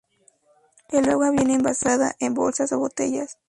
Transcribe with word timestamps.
El 0.89 1.07
agua 1.11 1.29
viene 1.29 1.53
envasada, 1.53 2.15
en 2.17 2.33
bolsas 2.33 2.71
o 2.71 2.79
botellas. 2.79 3.37